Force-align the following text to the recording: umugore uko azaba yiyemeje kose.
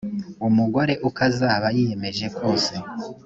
umugore 0.47 0.93
uko 1.07 1.19
azaba 1.29 1.67
yiyemeje 1.75 2.25
kose. 2.37 2.73